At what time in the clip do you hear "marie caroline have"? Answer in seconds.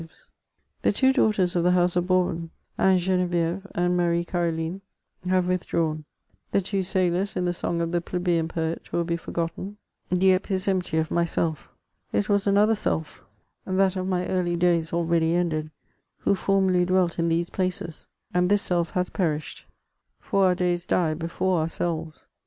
3.95-5.47